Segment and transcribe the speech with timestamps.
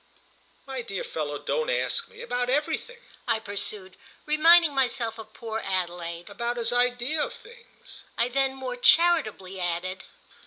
[0.65, 2.23] "My dear fellow, don't ask me!
[2.23, 6.27] About everything!" I pursued, reminding myself of poor Adelaide.
[6.27, 10.03] "About his ideas of things," I then more charitably added.